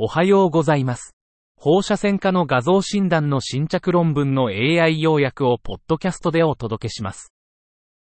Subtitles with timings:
[0.00, 1.16] おはようございます。
[1.56, 7.32] 放射線科の画像診断の新着論文の AI 要約をポッドキャストでお届けします。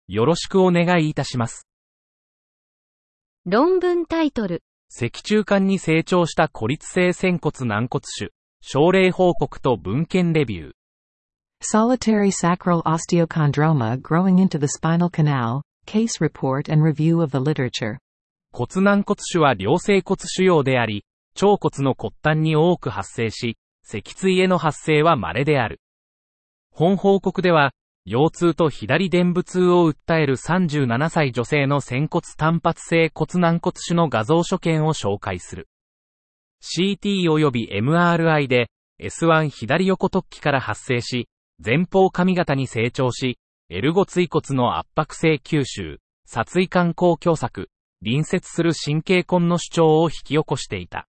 [0.10, 1.70] よろしくお願いいたします。
[3.46, 10.72] 論文タイトル、脊柱管に成長した孤立性仙骨軟骨種、症例報告と文献レビュー。
[11.64, 18.00] Solitary sacral osteochondroma growing into the spinal canal, case report and review of the literature.
[18.52, 21.06] 骨軟骨種は良性骨腫瘍であり、
[21.42, 25.80] 腸骨の骨端に多く発生し、脊椎への発生は稀である。
[26.72, 27.72] 本報告では、
[28.06, 35.68] 腰痛と左伝部痛を訴える37歳女性の仙骨単発性骨軟骨種の画像所見を紹介する。
[36.62, 38.70] CT 及び MRI で
[39.02, 41.28] S1 左横突起から発生し、
[41.64, 43.38] 前方髪型に成長し、
[43.70, 47.68] エルゴ椎骨の圧迫性吸収、殺意管高狭窄、
[48.02, 51.09] 隣接する神経根の主張を引き起こしていた。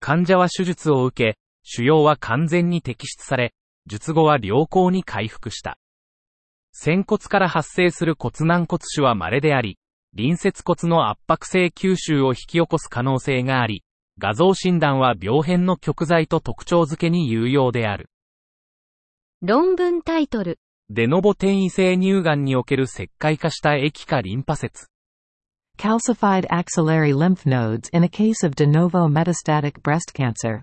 [0.00, 3.54] 患者は手術を受け、腫瘍は完全に摘出され、
[3.86, 5.78] 術後は良好に回復した。
[6.72, 9.78] 仙骨から発生する骨軟骨種は稀であり、
[10.16, 13.82] 隣接骨の圧迫性吸収を引き起こす可能性があり、
[14.18, 18.08] 画像診断は病変の極材と特徴付けに有用である。
[19.42, 24.86] 論文タイトル、デノボ転移性乳がんにおける石灰化した液化リンパ節。
[25.78, 30.62] Calcified axillary lymph nodes in a case of de novo metastatic breast cancer.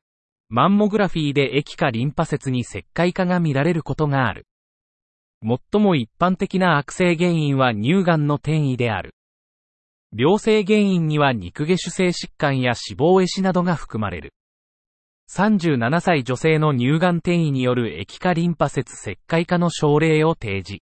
[0.49, 4.47] マンモグラフィーで液化リンパ節に石灰化が見られることがある。
[5.43, 9.13] 最も一般的な悪性原因は乳がんの転移である。
[10.15, 14.33] 良性原因には肉下主性疾患や脂肪壊死などが含まれる。
[15.31, 20.81] 37歳女性の乳がん転移による液化リンパ節石灰化の症例を提示。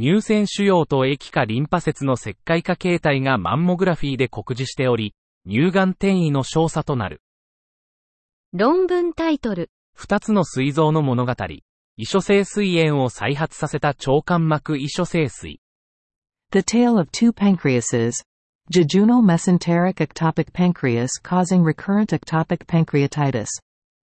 [0.00, 7.20] 乳腺腫瘍と液化リンパ節の石灰化形態がマンモグラフィーで告示しており、乳がん転移の詳細となる。
[8.52, 11.34] 論文タイトル、二つの膵臓の物語。
[11.96, 15.58] 異所性膵炎を再発させた腸間膜異所性膵。
[16.52, 18.22] The tale of two pancreases.
[18.72, 23.48] Jejunal mesenteric ectopic pancreas causing recurrent ectopic pancreatitis.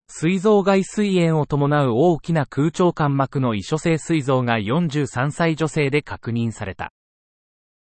[0.07, 6.91] 膵臓外膵炎を伴う大きな空腸間膜の異所性膵臓が43歳女性で確認された。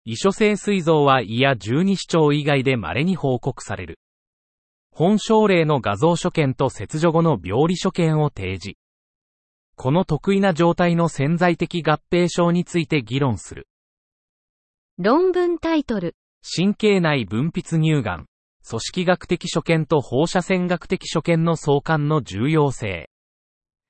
[0.04, 3.98] 異所性膵臓は胃や十二指腸以外で稀に報告される。
[4.90, 8.78] 本症例の画像所見と切除後の病理所見を提示。
[9.76, 13.68] この得意な状態の潜在的合併症について議論する。
[14.98, 18.26] 論文タイトル、神経内分泌乳がん、
[18.66, 23.08] 組織学的所見と放射線学的所見の相関の重要性。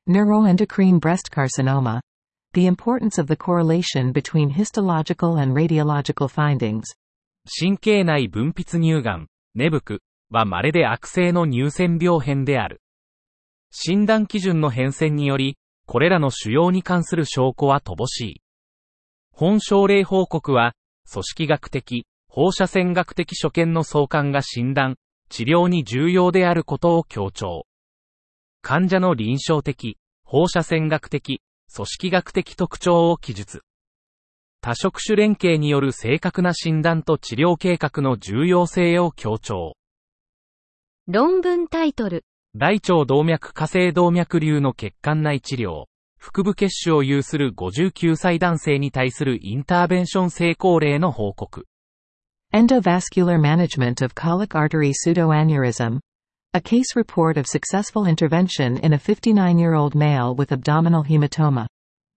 [0.09, 2.01] Neuroendocrine breast carcinoma.
[2.55, 6.83] The importance of the correlation between histological and radiological findings.
[7.47, 12.81] 神経内分泌乳がん、ネブクは稀で悪性の乳腺病変である。
[13.71, 15.57] 診断基準の変遷により、
[15.87, 18.41] これらの腫瘍に関する証拠は乏しい。
[19.33, 20.73] 本症例報告は、
[21.11, 22.07] 組織学的、
[22.41, 24.95] 放射線学的所見の相関が診断、
[25.29, 27.67] 治療に重要であることを強調。
[28.63, 31.43] 患者の臨床的、放射線学的、
[31.75, 33.63] 組織学的特徴を記述。
[34.61, 39.75] 多職種連携による正確な診断と治療計画の重要性を強調。
[41.09, 45.87] 論文タイトル、大腸動脈下性動脈瘤の血管内治療、
[46.21, 51.67] 腹部血腫を有する59歳男性に対するインターベンション成功例の報告。
[52.55, 56.01] Endovascular management of colic artery pseudoaneurysm.
[56.55, 61.67] A case report of successful intervention in a 59-year-old male with abdominal hematoma.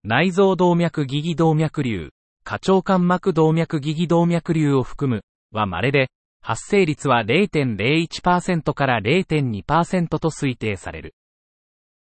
[0.06, 2.12] 内臓動脈疑義動脈瘤、
[2.46, 5.22] 下腸間膜動脈疑義動脈瘤を含む、
[5.52, 6.08] は稀で、
[6.42, 11.14] 発生率は0.01%から0.2%と推定される。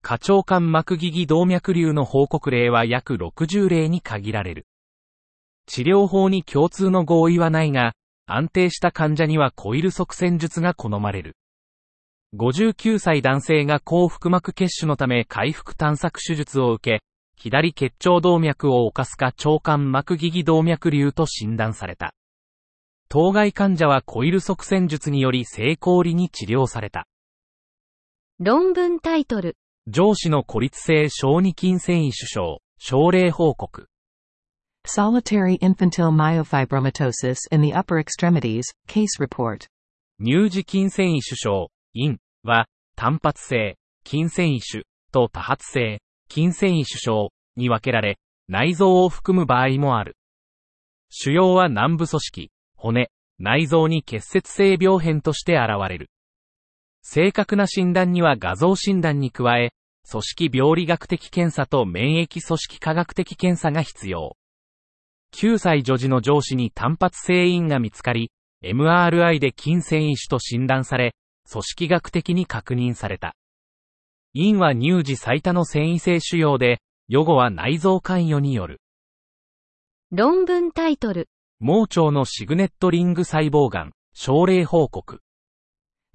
[0.03, 4.67] 下腸間膜疑義動脈瘤の報告例は約60例に限られる。
[5.67, 7.93] 治療法に共通の合意はないが、
[8.27, 11.37] 安定した患者にはコイル側線術が好まれる。
[12.37, 17.05] 59歳男性が高腹膜血腫のため回復探索手術を受け、
[17.37, 22.15] 左血腸動脈を侵すか腸間膜疑義動脈瘤と診断された。
[23.09, 27.07] 当該患者はコイル側線術により成功裏に治療された。
[28.41, 29.57] 論文タイトル、
[29.87, 33.87] 上司の孤立性小児筋繊維腫症、症例報告。
[34.87, 39.67] Solitary infantile myofibromatosis in the upper extremities, case report.
[40.21, 50.17] 乳児筋繊維腫症、陰は、単発性、筋繊維腫と多発性、筋繊維腫症に分けられ、内臓を含む場合もある。
[51.09, 56.11] 腫瘍は軟部組織、骨、内臓に結節性病変として現れる。
[57.03, 59.73] 正確な診断には画像診断に加え、
[60.11, 64.37] 組織病理学的検査と免疫組織科学的検査が必要。
[65.35, 68.31] 9歳女児の上司に単発性因が見つかり、
[68.63, 71.17] MRI で筋繊維腫と診断され、
[71.51, 73.35] 組織学的に確認された。
[74.33, 78.81] 因は乳児最多の繊維性腫瘍で、予後は内臓関与による。
[80.13, 81.29] 論文タイトル。
[81.59, 85.21] 盲腸のシグネットリング細胞癌、症例報告。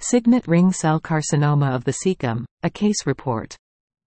[0.01, 3.57] Signet ring cell carcinoma of the cecum, a case report.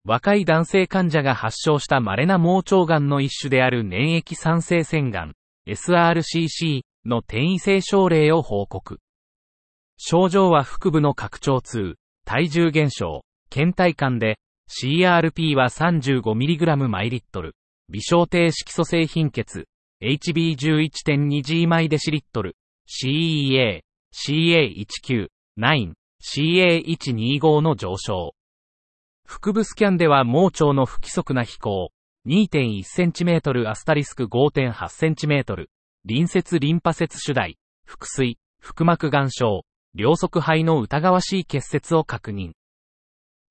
[0.04, 5.34] 若い男性患者が発症した稀な盲腸癌の一種である粘液酸性腺癌、
[5.68, 8.98] SRCC の転移性症例を報告。
[9.98, 11.94] 症状は腹部の拡張痛、
[12.24, 17.54] 体重減少、倦怠感で、CRP は 35mg マイリットル、
[17.88, 19.66] 微小低色素性貧血、
[20.02, 22.56] HB11.2G マイデシリットル、
[22.88, 23.82] CEA、
[24.12, 25.28] CA19、
[25.60, 28.34] 9、CA125 の上昇。
[29.34, 31.90] 腹部スキャンでは盲腸の不規則な飛行、
[32.26, 35.68] 2.1cm アスタリスク 5.8cm、
[36.06, 37.56] 隣接リンパ節主題、
[37.86, 39.64] 腹水、腹膜岩症、
[39.94, 42.50] 両側肺の疑わしい結節を確認。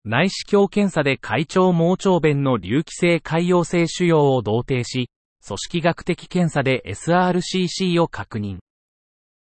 [0.06, 5.10] 内視鏡検査で会腸盲腸弁の隆起性海洋性腫瘍を同定し、
[5.44, 8.60] 組織学的検査で SRCC を確認。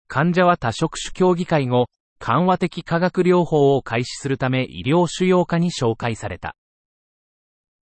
[0.07, 1.87] 患者は多職種協議会後、
[2.19, 6.55] 緩和的化学療法を開始するため医療腫瘍科に紹介された。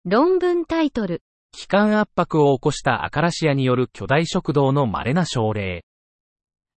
[0.04, 1.22] 論文タイトル。
[1.52, 5.84] 気管圧迫を起こしたアカラシアによる巨大食道の稀な症例。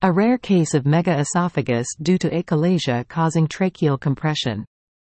[0.01, 4.63] A rare case of megaesophagus due to achalasia causing tracheal compression.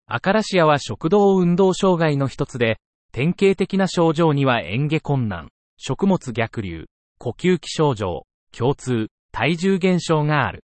[0.08, 2.80] アカラシアは食道運動障害の一つで、
[3.12, 6.88] 典型的な症状には嚥下困難、食物逆流、
[7.20, 8.26] 呼吸器症状、
[8.60, 10.64] 胸痛、体重減少がある。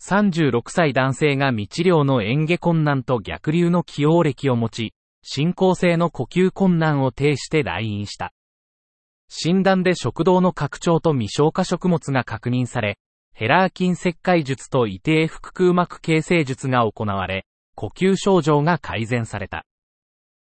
[0.00, 8.32] 36歳男性が未治療の嚥下困難と逆流の起用歴を持ち、進行性の呼吸困難を呈して来院した。
[9.28, 12.98] 診断で食道の拡張と未消化食物が確認され、
[13.34, 17.44] ヘラーキン切開術と異定腹腔膜形成術が行われ、
[17.74, 19.64] 呼吸症状が改善された。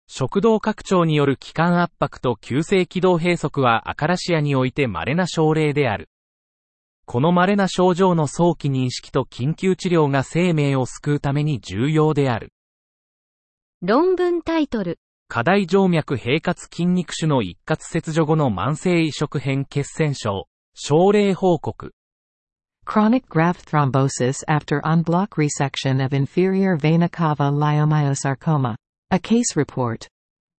[0.08, 6.08] 食道拡張による気管圧迫と急性気道閉塞はアカラシアにおいて稀な症例である。
[7.08, 12.52] この稀な症状の早期認識と緊急治療が生命を救うために重要である。
[13.80, 14.98] 論文タイトル。
[15.28, 21.92] 過大静脈平滑筋肉腫の一括切除後の慢性移植変血栓症、症例報告。
[22.84, 28.74] Chronic graft thrombosis after en-bloc resection of inferior vena cava leiomyosarcoma.
[29.10, 30.08] A case report.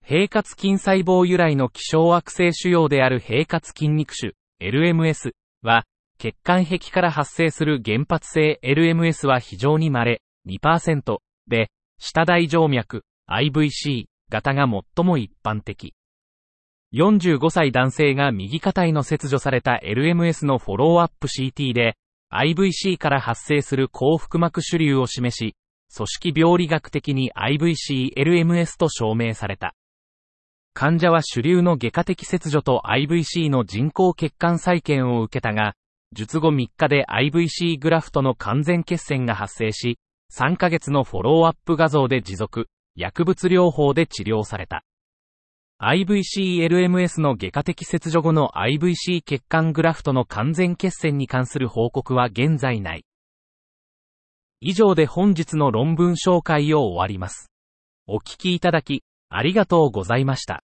[0.02, 5.84] 平滑筋細胞由来の希少悪性腫瘍である平滑筋肉腫、LMS は、
[6.20, 11.18] 血管壁から発生する原発性 LMS は非常に稀、2%
[11.48, 11.70] で、
[12.00, 15.94] 下大静脈、IVC 型が最も一般的。
[16.94, 21.98] 45歳男性が右下体の切除された LMS のフォローアップ CT で、
[22.34, 25.56] IVC から発生する高腹膜主流を示し、
[25.96, 29.76] 組織病理学的に IVC-LMS と証明された。
[30.74, 35.76] 患者は主流の外科的切除と IVC の人工血管再建を受けたが、
[36.14, 40.00] 術後3日で IVC グラフトの完全血栓が発生し、
[40.34, 44.84] 3ヶ月のフォローアップ画像で持続、薬物療法で治療された。
[45.80, 53.06] IVC-LMS の外科的切除後の IVC 血管グラフトの完全血栓に関する報告は現在ない。
[54.60, 57.52] 以上で本日の論文紹介を終わります。
[58.08, 60.64] お聞きいただき、ありがとうございました。